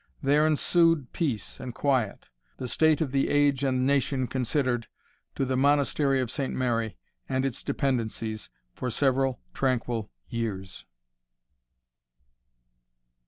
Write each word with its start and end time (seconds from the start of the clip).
There 0.23 0.47
ensued 0.47 1.13
peace 1.13 1.59
and 1.59 1.75
quiet, 1.75 2.27
the 2.57 2.67
state 2.67 3.01
of 3.01 3.11
the 3.11 3.29
age 3.29 3.63
and 3.63 3.85
nation 3.85 4.25
considered, 4.25 4.87
to 5.35 5.45
the 5.45 5.55
Monastery 5.55 6.19
of 6.19 6.31
Saint 6.31 6.55
Mary, 6.55 6.97
and 7.29 7.45
its 7.45 7.61
dependencies, 7.61 8.49
for 8.73 8.89
several 8.89 9.41
tranquil 9.53 10.09
years. 10.27 10.85